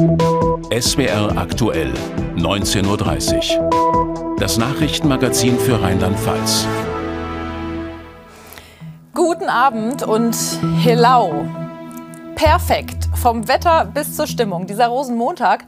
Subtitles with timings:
[0.00, 1.92] SWR aktuell,
[2.34, 4.36] 19.30 Uhr.
[4.38, 6.66] Das Nachrichtenmagazin für Rheinland-Pfalz.
[9.12, 10.34] Guten Abend und
[10.78, 11.46] Hello.
[12.34, 13.10] Perfekt.
[13.14, 14.66] Vom Wetter bis zur Stimmung.
[14.66, 15.66] Dieser Rosenmontag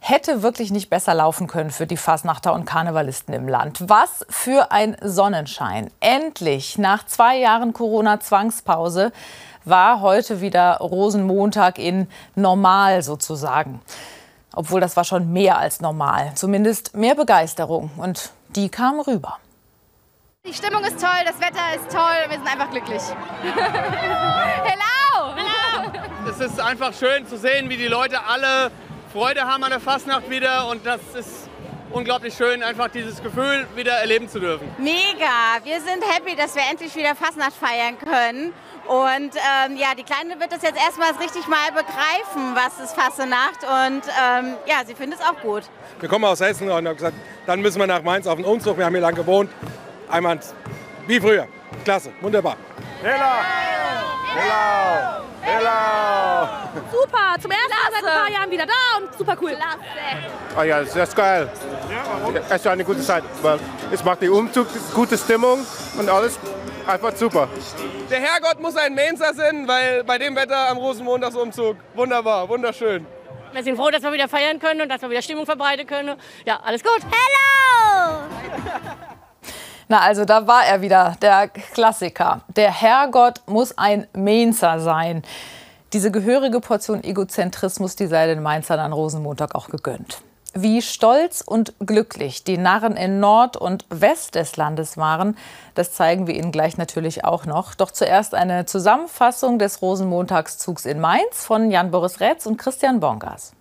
[0.00, 3.84] hätte wirklich nicht besser laufen können für die Fasnachter und Karnevalisten im Land.
[3.86, 5.88] Was für ein Sonnenschein.
[6.00, 9.12] Endlich, nach zwei Jahren Corona-Zwangspause,
[9.64, 13.80] war heute wieder Rosenmontag in normal sozusagen.
[14.54, 16.32] Obwohl das war schon mehr als normal.
[16.34, 17.90] Zumindest mehr Begeisterung.
[17.96, 19.38] Und die kam rüber.
[20.46, 23.02] Die Stimmung ist toll, das Wetter ist toll, wir sind einfach glücklich.
[24.62, 25.34] Hello!
[25.36, 25.92] Hello!
[26.30, 28.70] Es ist einfach schön zu sehen, wie die Leute alle
[29.12, 31.48] Freude haben an der Fastnacht wieder und das ist
[31.90, 34.68] unglaublich schön, einfach dieses Gefühl wieder erleben zu dürfen.
[34.78, 35.58] Mega!
[35.64, 38.54] Wir sind happy, dass wir endlich wieder Fastnacht feiern können.
[38.88, 43.62] Und ähm, ja, die Kleine wird das jetzt erstmals richtig mal begreifen, was ist Fastnacht.
[43.62, 45.64] Und ähm, ja, sie findet es auch gut.
[46.00, 48.78] Wir kommen aus Hessen und haben gesagt, dann müssen wir nach Mainz auf den Umzug.
[48.78, 49.50] Wir haben hier lange gewohnt.
[50.08, 50.40] Einmal
[51.06, 51.46] wie früher.
[51.84, 52.56] Klasse, wunderbar.
[53.02, 53.44] Hella!
[54.34, 55.22] Hella!
[55.42, 56.48] Hello!
[56.90, 59.50] Super, zum ersten Mal seit ein paar Jahren wieder da und super cool.
[59.50, 59.78] Klasse.
[60.58, 61.50] Oh ja, das ist geil.
[61.90, 62.36] Ja, warum?
[62.36, 63.58] Es ist eine gute Zeit, weil
[63.90, 65.66] es macht die Umzug, gute Stimmung
[65.98, 66.38] und alles
[66.88, 67.48] einfach super.
[68.10, 73.06] Der Herrgott muss ein Mensa sein, weil bei dem Wetter am Rosenmontagsumzug, wunderbar, wunderschön.
[73.52, 76.16] Wir sind froh, dass wir wieder feiern können und dass wir wieder Stimmung verbreiten können.
[76.44, 77.00] Ja, alles gut.
[77.02, 78.18] Hello!
[79.88, 82.42] Na, also da war er wieder, der Klassiker.
[82.56, 85.22] Der Herrgott muss ein Mainzer sein.
[85.94, 90.20] Diese gehörige Portion Egozentrismus, die sei den Mainzern an Rosenmontag auch gegönnt.
[90.54, 95.36] Wie stolz und glücklich die Narren in Nord und West des Landes waren,
[95.74, 97.74] das zeigen wir Ihnen gleich natürlich auch noch.
[97.74, 103.52] Doch zuerst eine Zusammenfassung des Rosenmontagszugs in Mainz von Jan-Boris Rätz und Christian Bongas.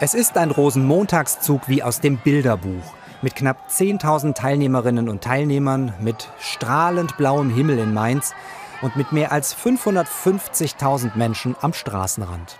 [0.00, 6.28] Es ist ein Rosenmontagszug wie aus dem Bilderbuch mit knapp 10.000 Teilnehmerinnen und Teilnehmern, mit
[6.38, 8.34] strahlend blauem Himmel in Mainz
[8.82, 12.58] und mit mehr als 550.000 Menschen am Straßenrand.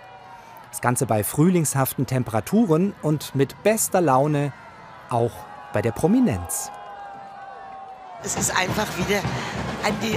[0.71, 4.53] Das Ganze bei frühlingshaften Temperaturen und mit bester Laune
[5.09, 5.31] auch
[5.73, 6.71] bei der Prominenz.
[8.23, 9.19] Es ist einfach wieder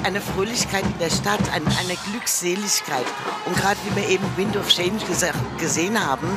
[0.05, 3.05] eine Fröhlichkeit in der Stadt, eine Glückseligkeit.
[3.47, 5.05] Und gerade wie wir eben Wind of Change
[5.59, 6.29] gesehen haben,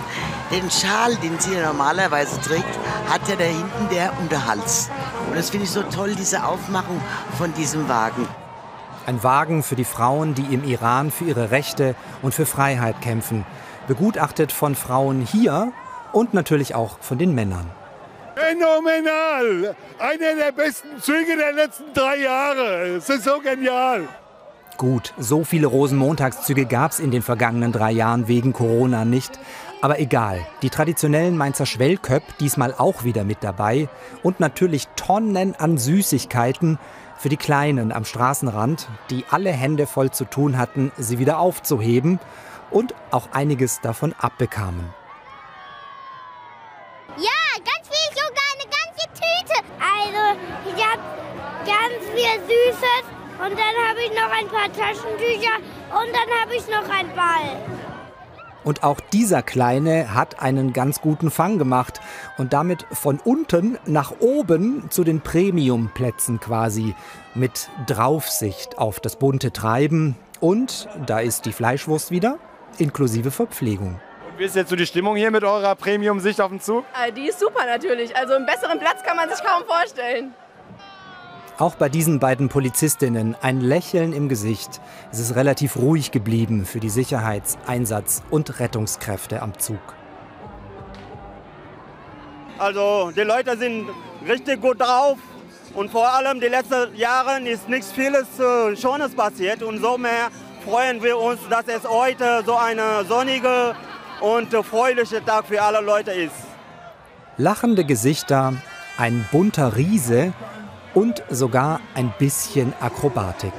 [0.49, 2.79] den Schal, den sie normalerweise trägt,
[3.09, 4.89] hat ja da hinten der Unterhals.
[5.28, 7.01] Und das finde ich so toll, diese Aufmachung
[7.38, 8.28] von diesem Wagen.
[9.05, 13.45] Ein Wagen für die Frauen, die im Iran für ihre Rechte und für Freiheit kämpfen.
[13.87, 15.71] Begutachtet von Frauen hier
[16.11, 17.69] und natürlich auch von den Männern.
[18.35, 19.75] Phänomenal!
[19.97, 22.97] Einer der besten Züge der letzten drei Jahre.
[22.97, 24.07] Es ist so genial.
[24.77, 29.39] Gut, so viele Rosenmontagszüge gab es in den vergangenen drei Jahren wegen Corona nicht.
[29.81, 33.87] Aber egal, die traditionellen Mainzer Schwellköpp diesmal auch wieder mit dabei
[34.21, 36.77] und natürlich Tonnen an Süßigkeiten
[37.17, 42.19] für die Kleinen am Straßenrand, die alle Hände voll zu tun hatten, sie wieder aufzuheben
[42.72, 44.94] und auch einiges davon abbekamen.
[49.79, 50.39] Also
[50.75, 51.01] ich habe
[51.66, 53.03] ganz viel Süßes
[53.39, 55.57] und dann habe ich noch ein paar Taschentücher
[55.89, 57.57] und dann habe ich noch einen Ball.
[58.63, 62.01] Und auch dieser Kleine hat einen ganz guten Fang gemacht
[62.38, 66.95] und damit von unten nach oben zu den Premiumplätzen quasi
[67.34, 70.17] mit Draufsicht auf das bunte Treiben.
[70.41, 72.39] Und da ist die Fleischwurst wieder,
[72.78, 74.00] inklusive Verpflegung.
[74.38, 76.85] Wie ist jetzt so die Stimmung hier mit eurer Premium-Sicht auf den Zug?
[76.94, 78.16] Äh, die ist super natürlich.
[78.16, 80.33] Also einen besseren Platz kann man sich kaum vorstellen.
[81.57, 84.79] Auch bei diesen beiden Polizistinnen ein Lächeln im Gesicht.
[85.11, 89.79] Es ist relativ ruhig geblieben für die Sicherheits-, Einsatz- und Rettungskräfte am Zug.
[92.59, 93.88] Also die Leute sind
[94.28, 95.17] richtig gut drauf
[95.73, 100.11] und vor allem die letzten Jahre ist nichts vieles äh, Schönes passiert und somit
[100.63, 103.75] freuen wir uns, dass es heute so eine sonnige
[104.22, 106.34] und fröhlicher Tag für alle Leute ist.
[107.37, 108.53] Lachende Gesichter,
[108.97, 110.34] ein bunter Riese
[110.93, 113.53] und sogar ein bisschen Akrobatik.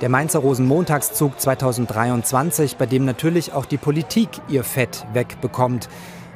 [0.00, 5.88] Der Mainzer Rosenmontagszug 2023, bei dem natürlich auch die Politik ihr Fett wegbekommt,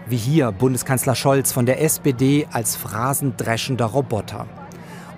[0.07, 4.47] wie hier Bundeskanzler Scholz von der SPD als phrasendreschender Roboter.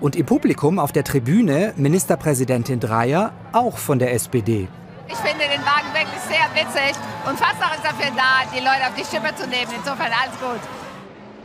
[0.03, 4.67] Und im Publikum auf der Tribüne Ministerpräsidentin Dreyer auch von der SPD.
[5.07, 8.85] Ich finde den Wagen wirklich sehr witzig und fast noch ist dafür da, die Leute
[8.85, 9.71] auf die Schippe zu nehmen.
[9.73, 10.59] Insofern alles gut.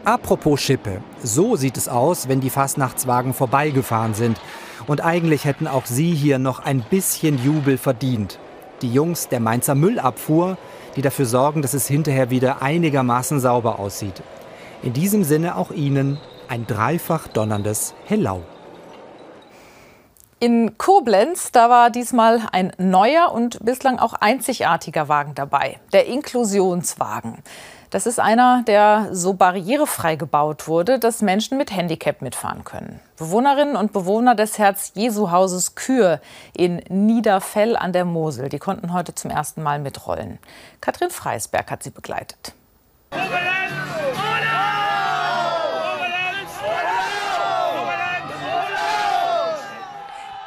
[0.05, 4.40] Apropos Schippe, so sieht es aus, wenn die Fastnachtswagen vorbeigefahren sind.
[4.88, 8.40] Und eigentlich hätten auch Sie hier noch ein bisschen Jubel verdient.
[8.82, 10.58] Die Jungs der Mainzer Müllabfuhr,
[10.96, 14.20] die dafür sorgen, dass es hinterher wieder einigermaßen sauber aussieht.
[14.82, 16.19] In diesem Sinne auch Ihnen
[16.49, 18.43] ein dreifach donnerndes Hello.
[20.41, 27.43] In Koblenz, da war diesmal ein neuer und bislang auch einzigartiger Wagen dabei, der Inklusionswagen.
[27.91, 33.00] Das ist einer, der so barrierefrei gebaut wurde, dass Menschen mit Handicap mitfahren können.
[33.17, 36.21] Bewohnerinnen und Bewohner des Herz-Jesu-Hauses Kür
[36.55, 40.39] in Niederfell an der Mosel, die konnten heute zum ersten Mal mitrollen.
[40.81, 42.53] Katrin Freisberg hat sie begleitet.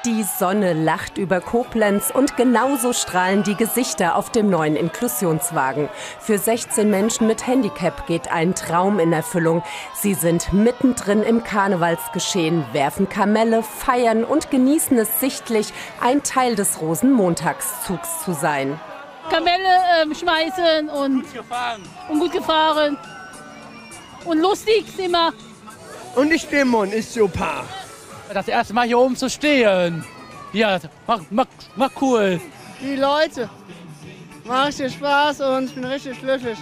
[0.03, 5.89] Die Sonne lacht über Koblenz und genauso strahlen die Gesichter auf dem neuen Inklusionswagen.
[6.19, 9.61] Für 16 Menschen mit Handicap geht ein Traum in Erfüllung.
[9.93, 15.71] Sie sind mittendrin im Karnevalsgeschehen, werfen Kamelle, feiern und genießen es sichtlich,
[16.01, 18.79] ein Teil des Rosenmontagszugs zu sein.
[19.29, 19.53] Kamelle
[20.01, 21.83] äh, schmeißen und gut gefahren.
[22.09, 22.97] und gut gefahren.
[24.25, 25.31] Und lustig immer.
[26.15, 27.65] Und die Stimmung ist super
[28.33, 30.03] das erste Mal hier oben zu stehen.
[30.53, 31.45] Ja, macht mach,
[31.75, 32.39] mach cool.
[32.81, 33.49] Die Leute.
[34.45, 36.57] Macht dir Spaß und ich bin richtig glücklich.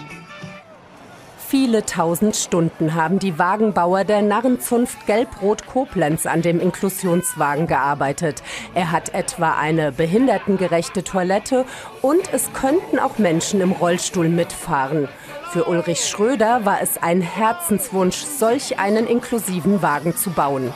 [1.50, 8.44] Viele tausend Stunden haben die Wagenbauer der Narrenzunft Gelbrot Koblenz an dem Inklusionswagen gearbeitet.
[8.74, 11.64] Er hat etwa eine behindertengerechte Toilette
[12.02, 15.08] und es könnten auch Menschen im Rollstuhl mitfahren.
[15.50, 20.72] Für Ulrich Schröder war es ein Herzenswunsch, solch einen inklusiven Wagen zu bauen.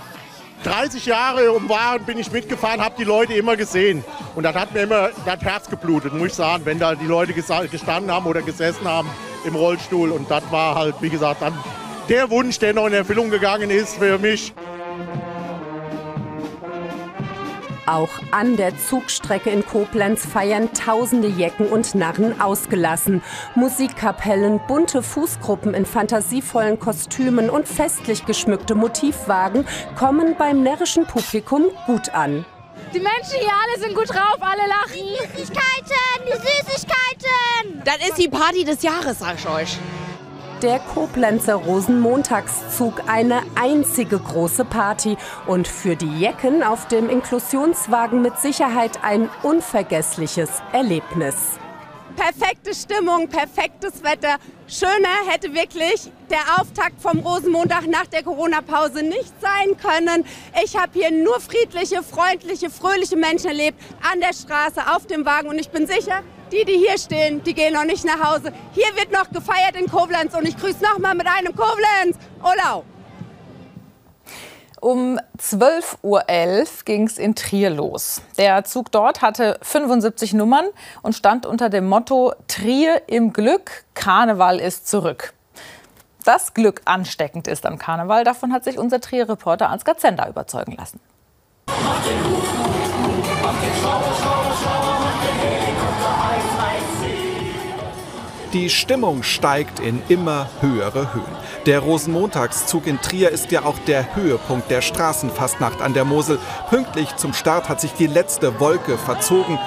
[0.65, 4.03] 30 Jahre um Waren bin ich mitgefahren, habe die Leute immer gesehen.
[4.35, 7.35] Und das hat mir immer das Herz geblutet, muss ich sagen, wenn da die Leute
[7.35, 9.09] gestanden haben oder gesessen haben
[9.45, 10.11] im Rollstuhl.
[10.11, 11.53] Und das war halt, wie gesagt, dann
[12.09, 14.55] der Wunsch, der noch in Erfüllung gegangen ist für mich.
[17.87, 23.23] Auch an der Zugstrecke in Koblenz feiern tausende Jecken und Narren ausgelassen.
[23.55, 29.67] Musikkapellen, bunte Fußgruppen in fantasievollen Kostümen und festlich geschmückte Motivwagen
[29.99, 32.45] kommen beim närrischen Publikum gut an.
[32.95, 34.95] Die Menschen hier alle sind gut drauf, alle lachen.
[34.95, 37.83] Die Süßigkeiten, die Süßigkeiten.
[37.85, 39.79] Das ist die Party des Jahres, sag ich euch
[40.65, 48.39] der Koblenzer Rosenmontagszug eine einzige große Party und für die Jecken auf dem Inklusionswagen mit
[48.39, 51.35] Sicherheit ein unvergessliches Erlebnis.
[52.17, 54.37] Perfekte Stimmung, perfektes Wetter.
[54.67, 60.25] Schöner hätte wirklich der Auftakt vom Rosenmontag nach der Corona-Pause nicht sein können.
[60.65, 63.79] Ich habe hier nur friedliche, freundliche, fröhliche Menschen erlebt
[64.11, 66.23] an der Straße, auf dem Wagen und ich bin sicher,
[66.55, 68.53] die, die hier stehen, die gehen noch nicht nach Hause.
[68.73, 72.17] Hier wird noch gefeiert in Koblenz und ich grüße noch mal mit einem Koblenz.
[72.43, 72.85] Olau!
[74.81, 76.25] Um 12.11 Uhr
[76.85, 78.21] ging es in Trier los.
[78.37, 80.67] Der Zug dort hatte 75 Nummern
[81.03, 85.33] und stand unter dem Motto Trier im Glück, Karneval ist zurück.
[86.25, 91.01] Dass Glück ansteckend ist am Karneval, davon hat sich unser Trier-Reporter Ansgar Zender überzeugen lassen.
[98.55, 101.37] Die Stimmung steigt in immer höhere Höhen.
[101.67, 106.39] Der Rosenmontagszug in Trier ist ja auch der Höhepunkt der Straßenfastnacht an der Mosel.
[106.71, 109.59] Pünktlich zum Start hat sich die letzte Wolke verzogen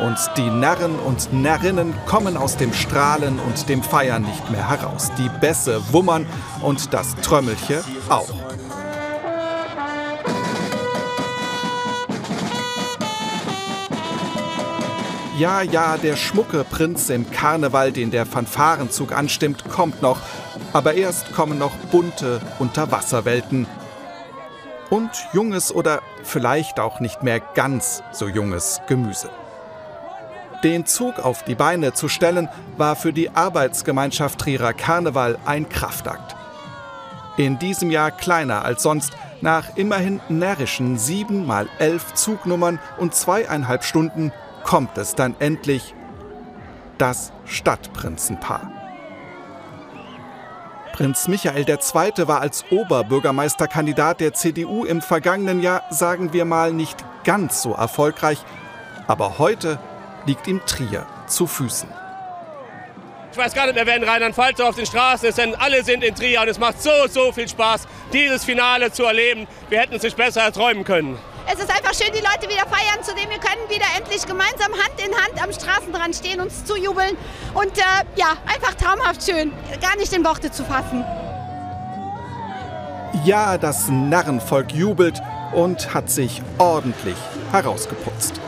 [0.00, 5.10] und die Narren und Närrinnen kommen aus dem Strahlen und dem Feiern nicht mehr heraus.
[5.18, 6.24] Die Bässe wummern
[6.62, 8.32] und das Trömmelche auch.
[15.38, 20.20] Ja, ja, der schmucke Prinz im Karneval, den der Fanfarenzug anstimmt, kommt noch.
[20.72, 23.66] Aber erst kommen noch bunte Unterwasserwelten.
[24.88, 29.28] Und junges oder vielleicht auch nicht mehr ganz so junges Gemüse.
[30.64, 36.34] Den Zug auf die Beine zu stellen, war für die Arbeitsgemeinschaft Trierer Karneval ein Kraftakt.
[37.36, 39.12] In diesem Jahr kleiner als sonst,
[39.42, 44.32] nach immerhin närrischen sieben mal elf Zugnummern und zweieinhalb Stunden
[44.66, 45.94] kommt es dann endlich
[46.98, 48.72] das Stadtprinzenpaar.
[50.92, 52.26] Prinz Michael II.
[52.26, 58.38] war als Oberbürgermeisterkandidat der CDU im vergangenen Jahr, sagen wir mal, nicht ganz so erfolgreich,
[59.06, 59.78] aber heute
[60.24, 61.88] liegt ihm Trier zu Füßen.
[63.30, 66.02] Ich weiß gar nicht mehr, wer in Rheinland-Pfalz auf den Straßen ist, denn alle sind
[66.02, 69.46] in Trier und es macht so, so viel Spaß, dieses Finale zu erleben.
[69.68, 71.18] Wir hätten es sich besser erträumen können.
[71.48, 74.72] Es ist einfach schön, die Leute wieder feiern zu dem Wir können wieder endlich gemeinsam
[74.72, 77.16] Hand in Hand am Straßenrand stehen, uns zujubeln.
[77.54, 77.82] Und äh,
[78.16, 79.52] ja, einfach traumhaft schön.
[79.80, 81.04] Gar nicht in Worte zu fassen.
[83.24, 85.22] Ja, das Narrenvolk jubelt
[85.52, 87.16] und hat sich ordentlich
[87.52, 88.40] herausgeputzt.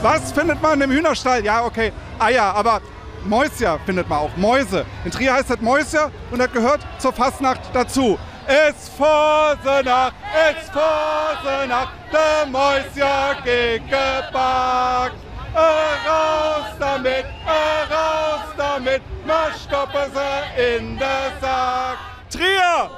[0.00, 1.44] Was findet man im Hühnerstall?
[1.44, 2.80] Ja, okay, Eier, aber
[3.24, 4.36] Mäuschen findet man auch.
[4.36, 4.86] Mäuse.
[5.04, 8.18] In Trier heißt das Mäuschen und das gehört zur Fastnacht dazu.
[8.46, 15.16] Es Fasenacht, es Fasenacht, der Mäuschen gebackt.
[15.54, 21.98] Raus damit, raus damit, mal stoppen sie in der Sack.
[22.30, 22.90] Trier!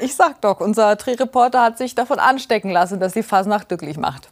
[0.00, 4.28] Ich sag doch, unser Drehreporter hat sich davon anstecken lassen, dass die Fasnacht glücklich macht.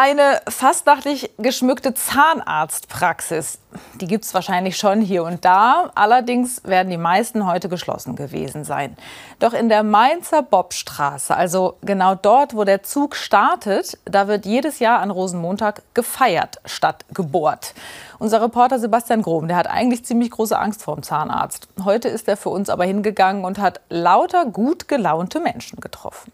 [0.00, 3.58] Eine fastnachtlich geschmückte Zahnarztpraxis.
[4.00, 5.90] Die gibt es wahrscheinlich schon hier und da.
[5.96, 8.96] Allerdings werden die meisten heute geschlossen gewesen sein.
[9.40, 14.78] Doch in der Mainzer Bobstraße, also genau dort, wo der Zug startet, da wird jedes
[14.78, 17.74] Jahr an Rosenmontag gefeiert statt gebohrt.
[18.20, 21.66] Unser Reporter Sebastian Grom, der hat eigentlich ziemlich große Angst vor dem Zahnarzt.
[21.84, 26.30] Heute ist er für uns aber hingegangen und hat lauter gut gelaunte Menschen getroffen.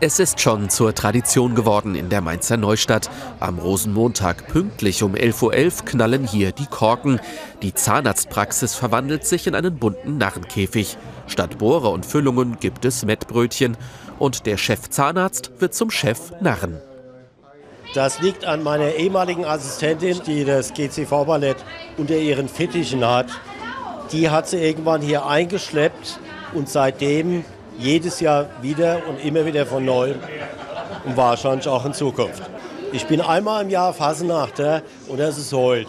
[0.00, 3.10] Es ist schon zur Tradition geworden in der Mainzer Neustadt.
[3.40, 7.18] Am Rosenmontag pünktlich um 11.11 Uhr knallen hier die Korken.
[7.62, 10.96] Die Zahnarztpraxis verwandelt sich in einen bunten Narrenkäfig.
[11.26, 13.76] Statt Bohrer und Füllungen gibt es Mettbrötchen.
[14.20, 16.80] Und der Chefzahnarzt wird zum Chef Narren.
[17.92, 21.56] Das liegt an meiner ehemaligen Assistentin, die das GCV-Ballett
[21.96, 23.26] unter ihren Fittichen hat.
[24.12, 26.20] Die hat sie irgendwann hier eingeschleppt
[26.54, 27.44] und seitdem
[27.78, 30.16] jedes Jahr wieder und immer wieder von neuem
[31.04, 32.42] und wahrscheinlich auch in Zukunft.
[32.92, 35.88] Ich bin einmal im Jahr Fasenachter und das ist heute.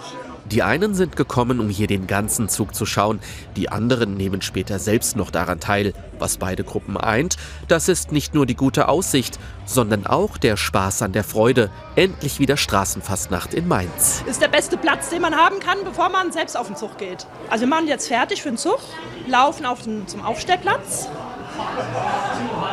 [0.52, 3.20] Die einen sind gekommen, um hier den ganzen Zug zu schauen,
[3.56, 5.94] die anderen nehmen später selbst noch daran teil.
[6.18, 7.36] Was beide Gruppen eint,
[7.68, 11.70] das ist nicht nur die gute Aussicht, sondern auch der Spaß an der Freude.
[11.96, 14.24] Endlich wieder Straßenfastnacht in Mainz.
[14.26, 17.28] Ist der beste Platz, den man haben kann, bevor man selbst auf den Zug geht.
[17.52, 18.80] Also wir machen jetzt fertig für den Zug,
[19.28, 21.10] laufen auf den, zum Aufstellplatz,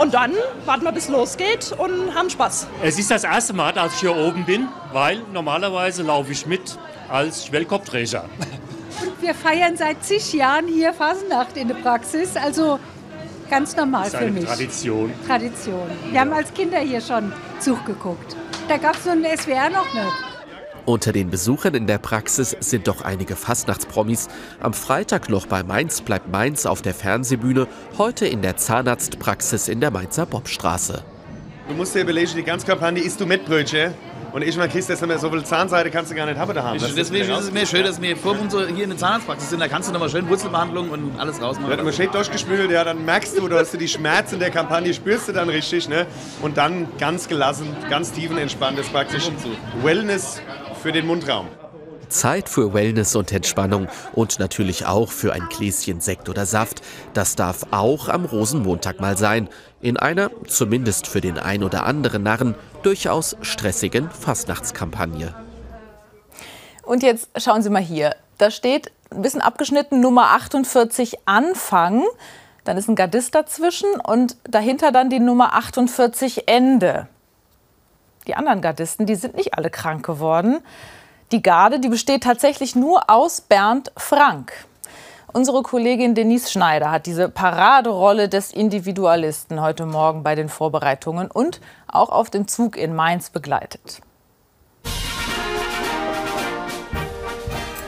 [0.00, 0.32] und dann
[0.64, 2.66] warten wir, bis es losgeht und haben Spaß.
[2.82, 6.78] Es ist das erste Mal, dass ich hier oben bin, weil normalerweise laufe ich mit
[7.08, 8.24] als Schwellkopfträger.
[9.02, 12.78] Und wir feiern seit zig Jahren hier Phasennacht in der Praxis, also
[13.50, 14.44] ganz normal Das ist für eine mich.
[14.44, 15.12] Tradition.
[15.26, 15.90] Tradition.
[16.10, 18.36] Wir haben als Kinder hier schon Zug geguckt.
[18.68, 20.35] Da gab es so einen SWR noch nicht.
[20.86, 24.28] Unter den Besuchern in der Praxis sind doch einige Fastnachtspromis.
[24.60, 27.66] Am Freitag noch bei Mainz bleibt Mainz auf der Fernsehbühne,
[27.98, 31.02] heute in der Zahnarztpraxis in der Mainzer Bobstraße.
[31.68, 33.94] Du musst dir überlegen, die ganze Kampagne isst du mit Brötchen.
[34.32, 36.54] Und ich mal kriegst das nicht mehr so viel Zahnseide kannst du gar nicht haben
[36.54, 36.76] daheim.
[36.76, 39.50] Ich, deswegen ist es mir schön, dass wir vor uns so hier in der Zahnarztpraxis
[39.50, 39.60] sind.
[39.60, 41.70] Da kannst du nochmal schön Wurzelbehandlung und alles rausmachen.
[41.70, 45.26] Wird immer schön durchgespült, ja, dann merkst du, dass du die Schmerzen der Kampagne spürst
[45.26, 46.06] du dann richtig, ne?
[46.42, 49.28] Und dann ganz gelassen, ganz tiefenentspannt ist praktisch
[49.82, 50.42] Wellness
[50.86, 51.48] für den Mundraum.
[52.08, 56.80] Zeit für Wellness und Entspannung und natürlich auch für ein Gläschen Sekt oder Saft.
[57.12, 59.48] Das darf auch am Rosenmontag mal sein.
[59.80, 65.34] In einer, zumindest für den ein oder anderen Narren, durchaus stressigen Fastnachtskampagne.
[66.84, 68.14] Und jetzt schauen Sie mal hier.
[68.38, 72.04] Da steht ein bisschen abgeschnitten Nummer 48 Anfang.
[72.62, 77.08] Dann ist ein Gardist dazwischen und dahinter dann die Nummer 48 Ende.
[78.26, 80.58] Die anderen Gardisten, die sind nicht alle krank geworden.
[81.32, 84.52] Die Garde, die besteht tatsächlich nur aus Bernd Frank.
[85.32, 91.60] Unsere Kollegin Denise Schneider hat diese Paraderolle des Individualisten heute Morgen bei den Vorbereitungen und
[91.88, 94.00] auch auf dem Zug in Mainz begleitet.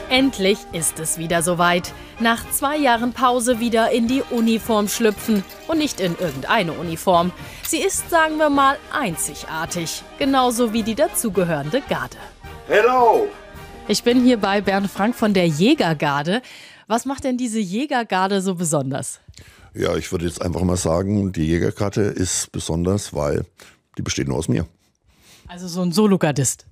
[0.09, 1.93] Endlich ist es wieder soweit.
[2.19, 5.43] Nach zwei Jahren Pause wieder in die Uniform schlüpfen.
[5.67, 7.31] Und nicht in irgendeine Uniform.
[7.67, 10.01] Sie ist, sagen wir mal, einzigartig.
[10.17, 12.17] Genauso wie die dazugehörende Garde.
[12.67, 13.27] Hello!
[13.87, 16.41] Ich bin hier bei Bernd Frank von der Jägergarde.
[16.87, 19.19] Was macht denn diese Jägergarde so besonders?
[19.75, 23.45] Ja, ich würde jetzt einfach mal sagen, die Jägerkarte ist besonders, weil
[23.95, 24.65] die besteht nur aus mir.
[25.49, 26.67] Also so ein Sologardist.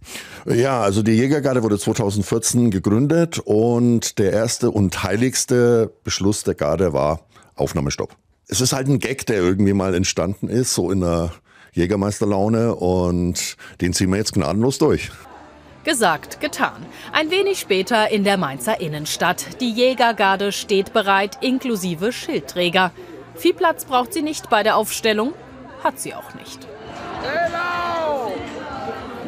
[0.46, 6.94] Ja, also die Jägergarde wurde 2014 gegründet und der erste und heiligste Beschluss der Garde
[6.94, 7.22] war
[7.56, 8.16] Aufnahmestopp.
[8.48, 11.32] Es ist halt ein Gag, der irgendwie mal entstanden ist, so in einer
[11.74, 15.10] Jägermeisterlaune und den ziehen wir jetzt gnadenlos durch.
[15.84, 16.86] Gesagt, getan.
[17.12, 19.60] Ein wenig später in der Mainzer Innenstadt.
[19.60, 22.92] Die Jägergarde steht bereit, inklusive Schildträger.
[23.34, 25.34] Viel Platz braucht sie nicht bei der Aufstellung,
[25.84, 26.68] hat sie auch nicht.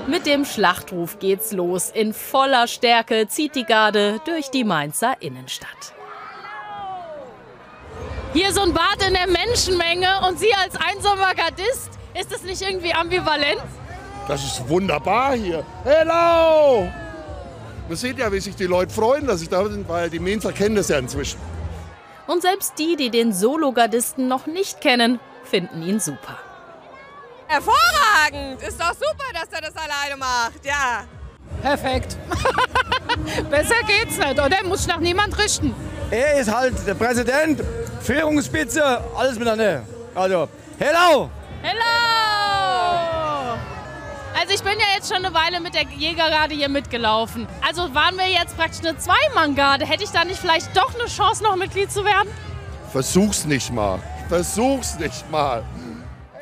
[0.09, 1.91] Mit dem Schlachtruf geht's los.
[1.91, 5.93] In voller Stärke zieht die Garde durch die Mainzer Innenstadt.
[8.33, 12.59] Hier so ein Bad in der Menschenmenge und Sie als einsamer Gardist, ist das nicht
[12.59, 13.61] irgendwie ambivalent?
[14.27, 15.63] Das ist wunderbar hier.
[15.83, 16.91] Hello!
[17.87, 20.53] Man sieht ja, wie sich die Leute freuen, dass ich da bin, weil die Mainzer
[20.53, 21.39] kennen das ja inzwischen.
[22.25, 26.39] Und selbst die, die den Sologardisten noch nicht kennen, finden ihn super.
[27.49, 28.61] Hervorragend!
[28.61, 31.03] Ist doch super, dass er das alleine macht, ja.
[31.63, 32.15] Perfekt.
[33.49, 34.63] Besser geht's nicht, oder?
[34.65, 35.73] Muss nach niemand richten.
[36.11, 37.63] Er ist halt der Präsident,
[38.01, 39.83] Führungsspitze, alles miteinander.
[40.13, 41.31] Also, hello!
[41.63, 43.57] Hello!
[44.39, 47.47] Also ich bin ja jetzt schon eine Weile mit der Jägergarde hier mitgelaufen.
[47.67, 49.87] Also waren wir jetzt praktisch eine Zweimann-Garde.
[49.87, 52.29] Hätte ich da nicht vielleicht doch eine Chance, noch Mitglied zu werden?
[52.91, 53.97] Versuch's nicht mal.
[54.29, 55.63] Versuch's nicht mal.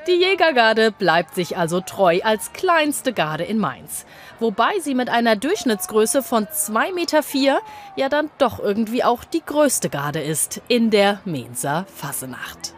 [0.08, 4.06] Die Jägergarde bleibt sich also treu als kleinste Garde in Mainz.
[4.40, 7.60] Wobei sie mit einer Durchschnittsgröße von 2,4 Meter
[7.98, 12.74] ja dann doch irgendwie auch die größte Garde ist in der Mainzer Fassenacht.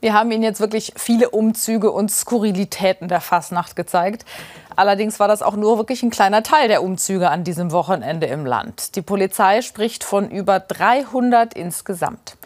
[0.00, 4.24] Wir haben Ihnen jetzt wirklich viele Umzüge und Skurrilitäten der Fasnacht gezeigt.
[4.74, 8.44] Allerdings war das auch nur wirklich ein kleiner Teil der Umzüge an diesem Wochenende im
[8.44, 8.96] Land.
[8.96, 12.36] Die Polizei spricht von über 300 insgesamt.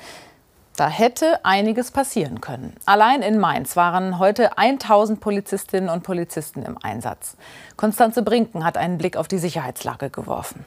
[0.76, 2.74] Da hätte einiges passieren können.
[2.84, 7.38] Allein in Mainz waren heute 1000 Polizistinnen und Polizisten im Einsatz.
[7.76, 10.66] Konstanze Brinken hat einen Blick auf die Sicherheitslage geworfen.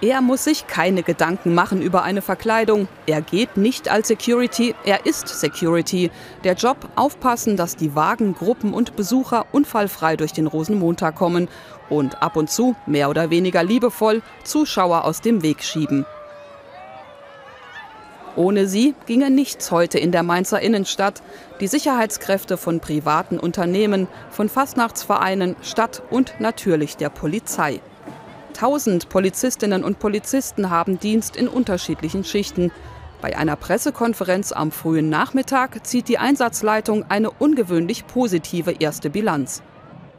[0.00, 2.88] Er muss sich keine Gedanken machen über eine Verkleidung.
[3.06, 6.10] Er geht nicht als Security, er ist Security.
[6.42, 11.48] Der Job aufpassen, dass die Wagen, Gruppen und Besucher unfallfrei durch den Rosenmontag kommen
[11.88, 16.04] und ab und zu, mehr oder weniger liebevoll, Zuschauer aus dem Weg schieben.
[18.34, 21.22] Ohne sie ginge nichts heute in der Mainzer Innenstadt.
[21.60, 27.80] Die Sicherheitskräfte von privaten Unternehmen, von Fastnachtsvereinen, Stadt und natürlich der Polizei.
[28.54, 32.70] Tausend Polizistinnen und Polizisten haben Dienst in unterschiedlichen Schichten.
[33.20, 39.62] Bei einer Pressekonferenz am frühen Nachmittag zieht die Einsatzleitung eine ungewöhnlich positive erste Bilanz.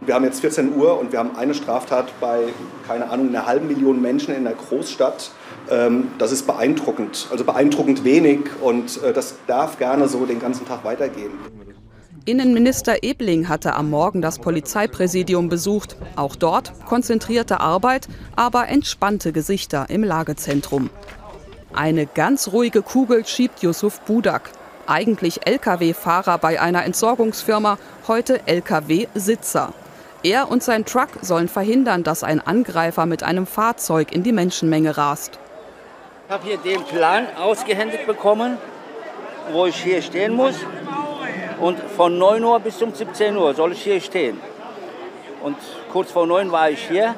[0.01, 2.43] Wir haben jetzt 14 Uhr und wir haben eine Straftat bei,
[2.87, 5.31] keine Ahnung, einer halben Million Menschen in einer Großstadt.
[5.69, 10.67] Ähm, das ist beeindruckend, also beeindruckend wenig und äh, das darf gerne so den ganzen
[10.67, 11.31] Tag weitergehen.
[12.25, 15.97] Innenminister Ebling hatte am Morgen das Polizeipräsidium besucht.
[16.15, 20.89] Auch dort konzentrierte Arbeit, aber entspannte Gesichter im Lagezentrum.
[21.73, 24.51] Eine ganz ruhige Kugel schiebt Yusuf Budak.
[24.87, 29.73] Eigentlich Lkw-Fahrer bei einer Entsorgungsfirma, heute Lkw-Sitzer.
[30.23, 34.95] Er und sein Truck sollen verhindern, dass ein Angreifer mit einem Fahrzeug in die Menschenmenge
[34.95, 35.39] rast.
[36.25, 38.57] Ich habe hier den Plan ausgehändigt bekommen,
[39.51, 40.55] wo ich hier stehen muss.
[41.59, 44.39] Und von 9 Uhr bis um 17 Uhr soll ich hier stehen.
[45.43, 45.57] Und
[45.91, 47.13] kurz vor 9 war ich hier.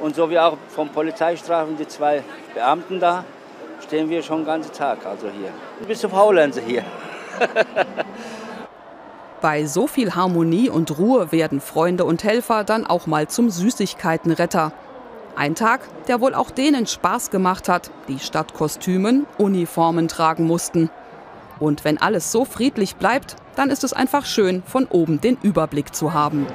[0.00, 2.22] Und so wie auch vom Polizeistreifen die zwei
[2.54, 3.24] Beamten da,
[3.84, 5.50] stehen wir schon den ganzen Tag also hier.
[5.86, 6.84] Bis zum Faulenze hier.
[9.40, 14.70] Bei so viel Harmonie und Ruhe werden Freunde und Helfer dann auch mal zum Süßigkeitenretter.
[15.34, 20.90] Ein Tag, der wohl auch denen Spaß gemacht hat, die statt Kostümen Uniformen tragen mussten.
[21.58, 25.94] Und wenn alles so friedlich bleibt, dann ist es einfach schön, von oben den Überblick
[25.94, 26.46] zu haben.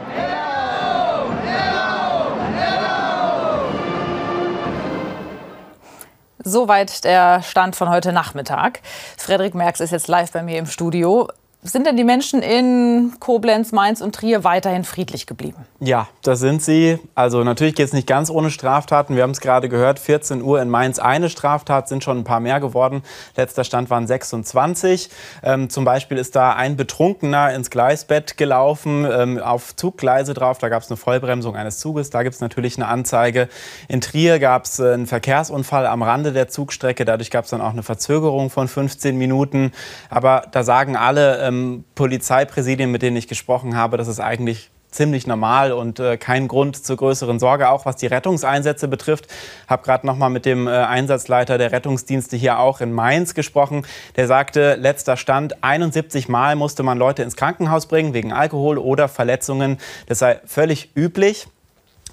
[6.44, 8.82] Soweit der Stand von heute Nachmittag.
[9.18, 11.30] Frederik Merks ist jetzt live bei mir im Studio.
[11.68, 15.66] Sind denn die Menschen in Koblenz, Mainz und Trier weiterhin friedlich geblieben?
[15.82, 16.98] Ja, das sind sie.
[17.14, 19.18] Also natürlich geht es nicht ganz ohne Straftaten.
[19.18, 22.40] Wir haben es gerade gehört, 14 Uhr in Mainz eine Straftat, sind schon ein paar
[22.40, 23.04] mehr geworden.
[23.36, 25.10] Letzter Stand waren 26.
[25.44, 30.60] Ähm, zum Beispiel ist da ein Betrunkener ins Gleisbett gelaufen, ähm, auf Zuggleise drauf.
[30.60, 32.10] Da gab es eine Vollbremsung eines Zuges.
[32.10, 33.50] Da gibt es natürlich eine Anzeige.
[33.90, 37.04] In Trier gab es äh, einen Verkehrsunfall am Rande der Zugstrecke.
[37.04, 39.74] Dadurch gab es dann auch eine Verzögerung von 15 Minuten.
[40.10, 45.28] Aber da sagen alle ähm, Polizeipräsidien, mit denen ich gesprochen habe, dass es eigentlich ziemlich
[45.28, 49.28] normal und äh, kein Grund zur größeren Sorge, auch was die Rettungseinsätze betrifft.
[49.68, 53.86] Habe gerade noch mal mit dem äh, Einsatzleiter der Rettungsdienste hier auch in Mainz gesprochen.
[54.16, 59.08] Der sagte, letzter Stand, 71 Mal musste man Leute ins Krankenhaus bringen wegen Alkohol oder
[59.08, 59.78] Verletzungen.
[60.08, 61.48] Das sei völlig üblich.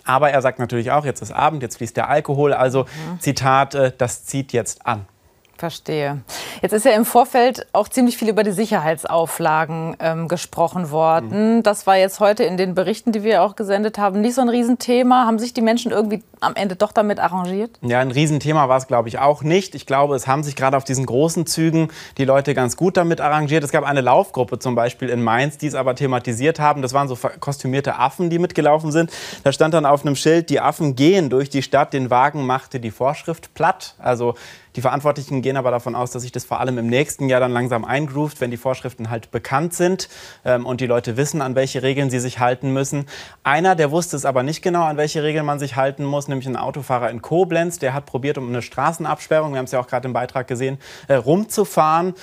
[0.06, 2.52] Aber er sagt natürlich auch, jetzt ist Abend, jetzt fließt der Alkohol.
[2.52, 3.20] Also mhm.
[3.20, 5.06] Zitat, äh, das zieht jetzt an.
[5.56, 6.22] Verstehe.
[6.62, 11.56] Jetzt ist ja im Vorfeld auch ziemlich viel über die Sicherheitsauflagen ähm, gesprochen worden.
[11.56, 11.62] Mhm.
[11.62, 14.48] Das war jetzt heute in den Berichten, die wir auch gesendet haben, nicht so ein
[14.48, 15.26] Riesenthema.
[15.26, 17.78] Haben sich die Menschen irgendwie am Ende doch damit arrangiert?
[17.82, 19.74] Ja, ein Riesenthema war es, glaube ich, auch nicht.
[19.74, 21.88] Ich glaube, es haben sich gerade auf diesen großen Zügen
[22.18, 23.62] die Leute ganz gut damit arrangiert.
[23.62, 26.82] Es gab eine Laufgruppe zum Beispiel in Mainz, die es aber thematisiert haben.
[26.82, 29.10] Das waren so kostümierte Affen, die mitgelaufen sind.
[29.44, 32.80] Da stand dann auf einem Schild, die Affen gehen durch die Stadt, den Wagen machte
[32.80, 33.94] die Vorschrift platt.
[33.98, 34.34] Also
[34.76, 37.52] die Verantwortlichen gehen aber davon aus, dass sich das vor allem im nächsten Jahr dann
[37.52, 40.08] langsam eingroovt, wenn die Vorschriften halt bekannt sind
[40.44, 43.06] ähm, und die Leute wissen, an welche Regeln sie sich halten müssen.
[43.44, 46.48] Einer, der wusste es aber nicht genau, an welche Regeln man sich halten muss, nämlich
[46.48, 49.86] ein Autofahrer in Koblenz, der hat probiert, um eine Straßenabsperrung, wir haben es ja auch
[49.86, 52.14] gerade im Beitrag gesehen, äh, rumzufahren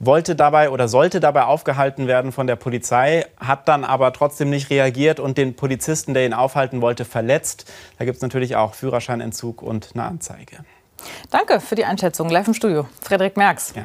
[0.00, 4.70] wollte dabei oder sollte dabei aufgehalten werden von der Polizei, hat dann aber trotzdem nicht
[4.70, 7.70] reagiert und den Polizisten, der ihn aufhalten wollte, verletzt.
[7.98, 10.58] Da gibt es natürlich auch Führerscheinentzug und eine Anzeige.
[11.30, 12.28] Danke für die Einschätzung.
[12.28, 12.86] Live im Studio.
[13.02, 13.72] Frederik Merks.
[13.74, 13.84] Ja.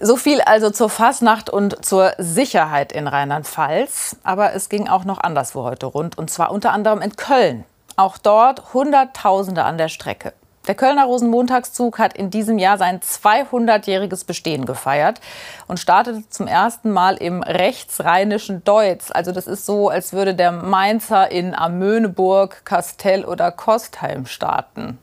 [0.00, 4.16] So viel also zur Fasnacht und zur Sicherheit in Rheinland-Pfalz.
[4.22, 6.16] Aber es ging auch noch anderswo heute rund.
[6.16, 7.64] Und zwar unter anderem in Köln.
[7.96, 10.32] Auch dort Hunderttausende an der Strecke.
[10.68, 15.18] Der Kölner Rosenmontagszug hat in diesem Jahr sein 200-jähriges Bestehen gefeiert
[15.66, 19.10] und startete zum ersten Mal im rechtsrheinischen Deutz.
[19.10, 24.98] Also das ist so, als würde der Mainzer in Amöneburg, Kastell oder Kostheim starten.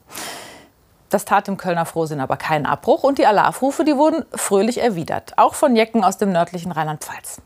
[1.15, 5.31] Das tat dem Kölner Frohsinn aber keinen Abbruch und die Alarvrufe, die wurden fröhlich erwidert,
[5.37, 7.41] auch von Jecken aus dem nördlichen Rheinland-Pfalz.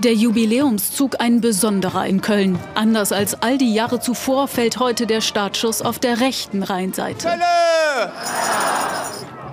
[0.00, 2.58] Der Jubiläumszug ein besonderer in Köln.
[2.74, 7.28] Anders als all die Jahre zuvor fällt heute der Startschuss auf der rechten Rheinseite.
[7.28, 8.12] Kölle!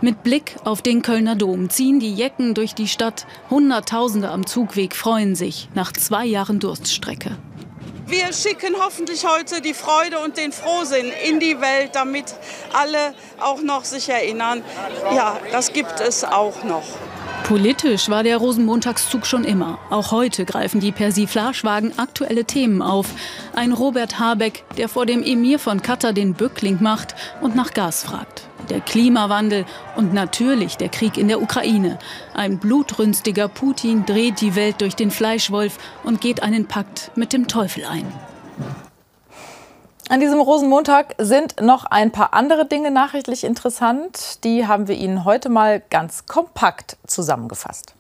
[0.01, 3.27] Mit Blick auf den Kölner Dom ziehen die Jecken durch die Stadt.
[3.51, 7.37] Hunderttausende am Zugweg freuen sich nach zwei Jahren Durststrecke.
[8.11, 12.25] Wir schicken hoffentlich heute die Freude und den Frohsinn in die Welt, damit
[12.73, 14.63] alle auch noch sich erinnern,
[15.15, 16.83] ja, das gibt es auch noch.
[17.45, 19.79] Politisch war der Rosenmontagszug schon immer.
[19.89, 23.07] Auch heute greifen die Persiflagewagen aktuelle Themen auf.
[23.55, 28.03] Ein Robert Habeck, der vor dem Emir von Katar den Bückling macht und nach Gas
[28.03, 28.50] fragt.
[28.69, 31.99] Der Klimawandel und natürlich der Krieg in der Ukraine.
[32.33, 37.47] Ein blutrünstiger Putin dreht die Welt durch den Fleischwolf und geht einen Pakt mit dem
[37.47, 38.05] Teufel ein.
[40.09, 44.43] An diesem Rosenmontag sind noch ein paar andere Dinge nachrichtlich interessant.
[44.43, 47.95] Die haben wir Ihnen heute mal ganz kompakt zusammengefasst.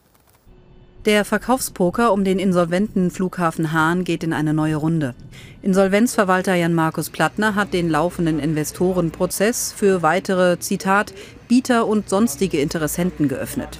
[1.05, 5.15] Der Verkaufspoker um den insolventen Flughafen Hahn geht in eine neue Runde.
[5.63, 11.11] Insolvenzverwalter Jan-Markus Plattner hat den laufenden Investorenprozess für weitere, Zitat,
[11.47, 13.79] Bieter und sonstige Interessenten geöffnet.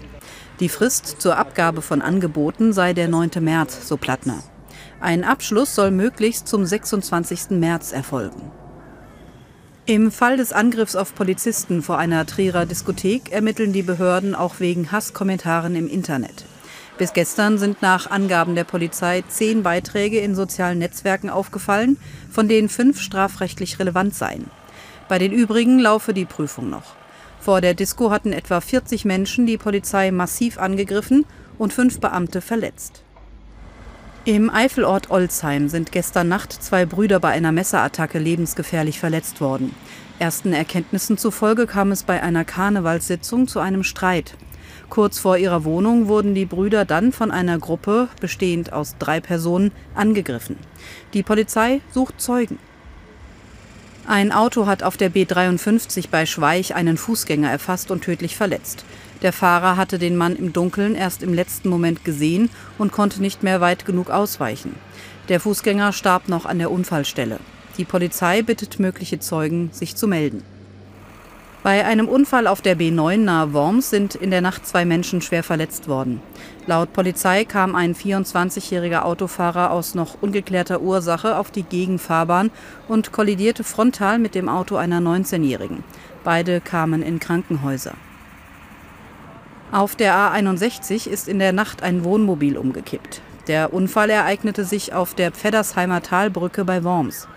[0.60, 3.30] Die Frist zur Abgabe von Angeboten sei der 9.
[3.42, 4.42] März, so Plattner.
[5.00, 7.52] Ein Abschluss soll möglichst zum 26.
[7.52, 8.52] März erfolgen.
[9.86, 14.92] Im Fall des Angriffs auf Polizisten vor einer Trierer Diskothek ermitteln die Behörden auch wegen
[14.92, 16.46] Hasskommentaren im Internet.
[17.02, 21.98] Bis gestern sind nach Angaben der Polizei zehn Beiträge in sozialen Netzwerken aufgefallen,
[22.30, 24.52] von denen fünf strafrechtlich relevant seien.
[25.10, 26.94] Bei den übrigen laufe die Prüfung noch.
[27.40, 31.26] Vor der Disco hatten etwa 40 Menschen die Polizei massiv angegriffen
[31.58, 33.02] und fünf Beamte verletzt.
[34.24, 39.74] Im Eifelort Olzheim sind gestern Nacht zwei Brüder bei einer Messerattacke lebensgefährlich verletzt worden.
[40.20, 44.36] Ersten Erkenntnissen zufolge kam es bei einer Karnevalssitzung zu einem Streit.
[44.92, 49.72] Kurz vor ihrer Wohnung wurden die Brüder dann von einer Gruppe, bestehend aus drei Personen,
[49.96, 50.58] angegriffen.
[51.14, 52.60] Die Polizei sucht Zeugen.
[54.06, 58.84] Ein Auto hat auf der B53 bei Schweich einen Fußgänger erfasst und tödlich verletzt.
[59.22, 63.44] Der Fahrer hatte den Mann im Dunkeln erst im letzten Moment gesehen und konnte nicht
[63.44, 64.76] mehr weit genug ausweichen.
[65.30, 67.40] Der Fußgänger starb noch an der Unfallstelle.
[67.78, 70.44] Die Polizei bittet mögliche Zeugen, sich zu melden.
[71.64, 75.44] Bei einem Unfall auf der B9 nahe Worms sind in der Nacht zwei Menschen schwer
[75.44, 76.20] verletzt worden.
[76.66, 82.50] Laut Polizei kam ein 24-jähriger Autofahrer aus noch ungeklärter Ursache auf die Gegenfahrbahn
[82.88, 85.84] und kollidierte frontal mit dem Auto einer 19-jährigen.
[86.24, 87.94] Beide kamen in Krankenhäuser.
[89.72, 93.22] Auf der A61 ist in der Nacht ein Wohnmobil umgekippt.
[93.48, 97.28] Der Unfall ereignete sich auf der Pfeddersheimer Talbrücke bei Worms.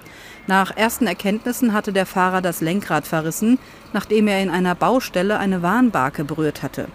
[0.47, 3.59] Nach ersten Erkenntnissen hatte der Fahrer das Lenkrad verrissen,
[3.95, 6.89] nachdem er in einer Baustelle eine Warnbarke berührt hatte.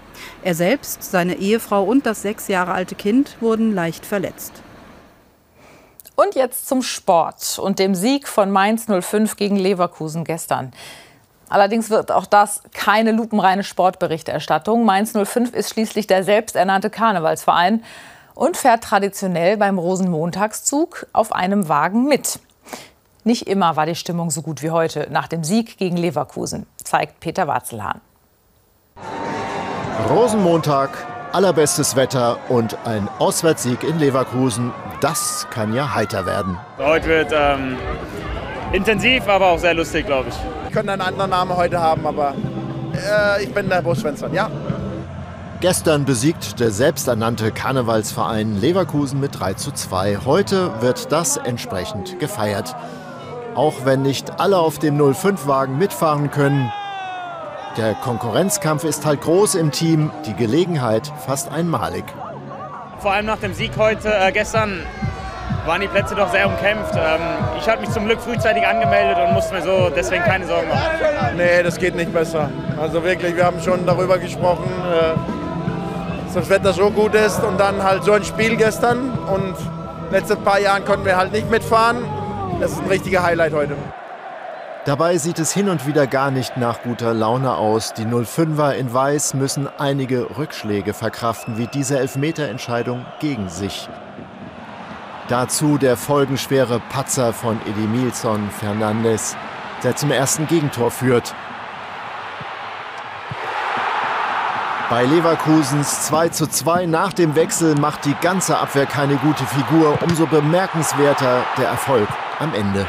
[0.43, 4.53] Er selbst, seine Ehefrau und das sechs Jahre alte Kind wurden leicht verletzt.
[6.15, 10.71] Und jetzt zum Sport und dem Sieg von Mainz 05 gegen Leverkusen gestern.
[11.47, 14.85] Allerdings wird auch das keine lupenreine Sportberichterstattung.
[14.85, 17.83] Mainz 05 ist schließlich der selbsternannte Karnevalsverein
[18.35, 22.39] und fährt traditionell beim Rosenmontagszug auf einem Wagen mit.
[23.25, 27.19] Nicht immer war die Stimmung so gut wie heute nach dem Sieg gegen Leverkusen, zeigt
[27.19, 27.99] Peter Watzelhahn.
[30.09, 30.89] Rosenmontag,
[31.33, 34.71] allerbestes Wetter und ein Auswärtssieg in Leverkusen.
[35.01, 36.57] Das kann ja heiter werden.
[36.77, 37.77] Heute wird ähm,
[38.71, 40.35] intensiv, aber auch sehr lustig, glaube ich.
[40.63, 42.33] Wir können einen anderen Namen heute haben, aber
[42.93, 44.49] äh, ich bin der Buschschwänzer, ja.
[45.59, 50.19] Gestern besiegt der selbsternannte Karnevalsverein Leverkusen mit 3 zu 2.
[50.23, 52.73] Heute wird das entsprechend gefeiert.
[53.55, 56.71] Auch wenn nicht alle auf dem 05-Wagen mitfahren können.
[57.77, 62.03] Der Konkurrenzkampf ist halt groß im Team, die Gelegenheit fast einmalig.
[62.99, 64.81] Vor allem nach dem Sieg heute, äh, gestern
[65.65, 66.93] waren die Plätze doch sehr umkämpft.
[66.95, 67.21] Ähm,
[67.57, 71.37] ich habe mich zum Glück frühzeitig angemeldet und musste mir so deswegen keine Sorgen machen.
[71.37, 72.49] Nee, das geht nicht besser.
[72.81, 74.69] Also wirklich, wir haben schon darüber gesprochen.
[74.91, 75.17] Äh,
[76.33, 79.55] das Wetter so gut ist und dann halt so ein Spiel gestern und
[80.11, 81.97] letzten paar Jahren konnten wir halt nicht mitfahren.
[82.59, 83.77] Das ist ein richtiger Highlight heute.
[84.83, 87.93] Dabei sieht es hin und wieder gar nicht nach guter Laune aus.
[87.93, 93.87] Die 05er in Weiß müssen einige Rückschläge verkraften, wie diese Elfmeterentscheidung gegen sich.
[95.29, 99.37] Dazu der folgenschwere Patzer von Edimilson Fernandes,
[99.83, 101.33] der zum ersten Gegentor führt.
[104.89, 109.97] Bei Leverkusens 2 zu 2 nach dem Wechsel macht die ganze Abwehr keine gute Figur.
[110.01, 112.07] Umso bemerkenswerter der Erfolg
[112.39, 112.85] am Ende.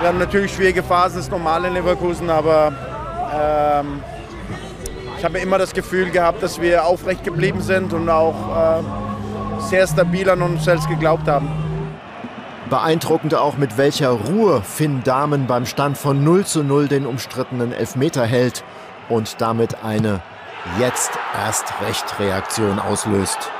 [0.00, 2.72] Wir haben natürlich schwierige Phasen, das ist normal in Leverkusen, aber
[3.32, 4.02] ähm,
[5.18, 8.34] ich habe immer das Gefühl gehabt, dass wir aufrecht geblieben sind und auch
[8.80, 8.82] äh,
[9.60, 11.48] sehr stabil an uns selbst geglaubt haben.
[12.68, 17.72] Beeindruckend auch, mit welcher Ruhe Finn Dahmen beim Stand von 0 zu 0 den umstrittenen
[17.72, 18.64] Elfmeter hält
[19.08, 20.20] und damit eine
[20.78, 21.12] jetzt
[21.44, 23.50] erst recht Reaktion auslöst.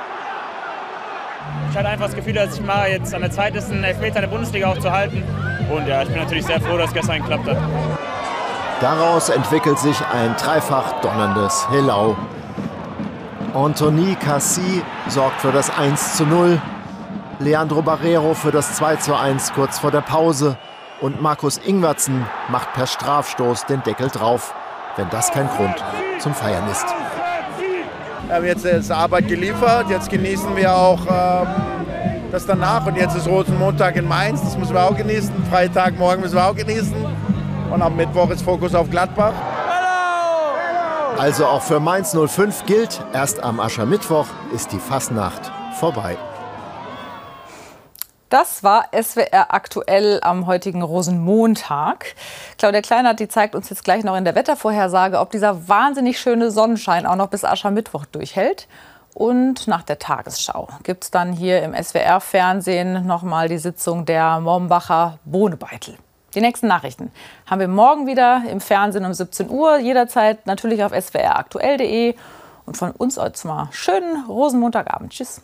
[1.71, 4.17] Ich hatte einfach das Gefühl, dass ich mal jetzt an der Zeit ist, einen Elfmeter
[4.17, 5.23] in der Bundesliga auch zu halten.
[5.71, 7.57] Und ja, ich bin natürlich sehr froh, dass es gestern geklappt hat.
[8.81, 12.17] Daraus entwickelt sich ein dreifach donnerndes Hillau.
[13.55, 16.61] Anthony Cassi sorgt für das 1 zu 0.
[17.39, 20.57] Leandro Barrero für das 2 zu 1 kurz vor der Pause.
[21.01, 24.55] Und Markus Ingwertsen macht per Strafstoß den Deckel drauf,
[24.97, 25.83] wenn das kein Grund
[26.19, 26.87] zum Feiern ist.
[28.27, 31.47] Wir haben jetzt die Arbeit geliefert, jetzt genießen wir auch ähm,
[32.31, 32.87] das danach.
[32.87, 35.33] Und jetzt ist Rosenmontag in Mainz, das müssen wir auch genießen.
[35.51, 36.95] Freitag, morgen müssen wir auch genießen.
[37.71, 39.33] Und am Mittwoch ist Fokus auf Gladbach.
[41.19, 46.17] Also auch für Mainz 05 gilt, erst am Aschermittwoch ist die Fasnacht vorbei.
[48.33, 52.15] Das war SWR aktuell am heutigen Rosenmontag.
[52.57, 56.51] Claudia Kleinert, die zeigt uns jetzt gleich noch in der Wettervorhersage, ob dieser wahnsinnig schöne
[56.51, 58.69] Sonnenschein auch noch bis Aschermittwoch durchhält.
[59.13, 65.19] Und nach der Tagesschau gibt es dann hier im SWR-Fernsehen nochmal die Sitzung der Mombacher
[65.27, 65.99] Bohnebeitel.
[66.35, 67.13] Die nächsten Nachrichten
[67.45, 72.15] haben wir morgen wieder im Fernsehen um 17 Uhr, jederzeit natürlich auf swraktuell.de.
[72.65, 75.13] Und von uns jetzt mal schönen Rosenmontagabend.
[75.13, 75.43] Tschüss.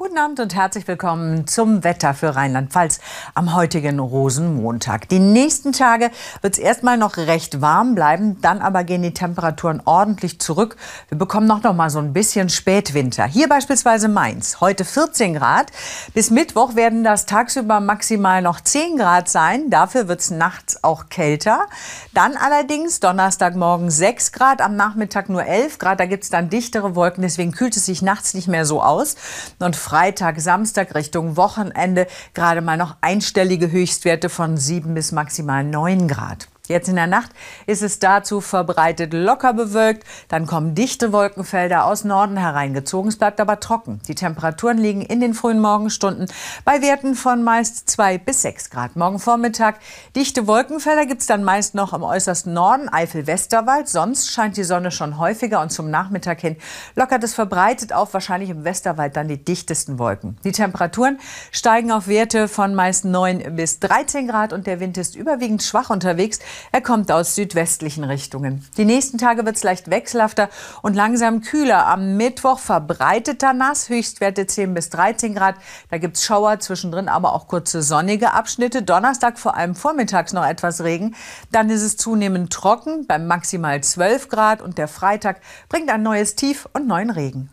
[0.00, 3.00] Guten Abend und herzlich willkommen zum Wetter für Rheinland-Pfalz
[3.34, 5.10] am heutigen Rosenmontag.
[5.10, 6.10] Die nächsten Tage
[6.40, 10.78] wird es erstmal noch recht warm bleiben, dann aber gehen die Temperaturen ordentlich zurück.
[11.10, 13.26] Wir bekommen noch, noch mal so ein bisschen Spätwinter.
[13.26, 15.70] Hier beispielsweise Mainz, heute 14 Grad.
[16.14, 19.68] Bis Mittwoch werden das tagsüber maximal noch 10 Grad sein.
[19.68, 21.66] Dafür wird es nachts auch kälter.
[22.14, 26.00] Dann allerdings Donnerstagmorgen 6 Grad, am Nachmittag nur 11 Grad.
[26.00, 29.16] Da gibt es dann dichtere Wolken, deswegen kühlt es sich nachts nicht mehr so aus.
[29.58, 36.06] Und Freitag, Samstag Richtung Wochenende gerade mal noch einstellige Höchstwerte von 7 bis maximal 9
[36.06, 36.46] Grad.
[36.70, 37.32] Jetzt in der Nacht
[37.66, 40.04] ist es dazu verbreitet locker bewölkt.
[40.28, 43.08] Dann kommen dichte Wolkenfelder aus Norden hereingezogen.
[43.08, 44.00] Es bleibt aber trocken.
[44.06, 46.28] Die Temperaturen liegen in den frühen Morgenstunden
[46.64, 48.94] bei Werten von meist 2 bis 6 Grad.
[48.94, 49.80] Morgen Vormittag
[50.14, 53.88] dichte Wolkenfelder gibt es dann meist noch im äußersten Norden, Eifel-Westerwald.
[53.88, 56.56] Sonst scheint die Sonne schon häufiger und zum Nachmittag hin
[56.94, 60.38] lockert es verbreitet auf, wahrscheinlich im Westerwald dann die dichtesten Wolken.
[60.44, 61.18] Die Temperaturen
[61.50, 65.90] steigen auf Werte von meist 9 bis 13 Grad und der Wind ist überwiegend schwach
[65.90, 66.38] unterwegs.
[66.72, 68.66] Er kommt aus südwestlichen Richtungen.
[68.76, 70.48] Die nächsten Tage wird es leicht wechselhafter
[70.82, 71.86] und langsam kühler.
[71.86, 75.56] Am Mittwoch verbreiteter Nass, Höchstwerte 10 bis 13 Grad.
[75.90, 78.82] Da gibt es Schauer, zwischendrin aber auch kurze sonnige Abschnitte.
[78.82, 81.14] Donnerstag vor allem vormittags noch etwas Regen.
[81.52, 84.62] Dann ist es zunehmend trocken, beim maximal 12 Grad.
[84.62, 87.50] Und der Freitag bringt ein neues Tief und neuen Regen.